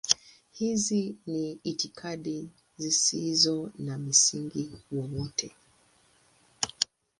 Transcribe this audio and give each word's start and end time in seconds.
Hizi 0.51 1.15
ni 1.27 1.51
itikadi 1.63 2.49
zisizo 2.77 3.71
na 3.77 3.97
msingi 3.97 4.71
wowote. 4.91 5.55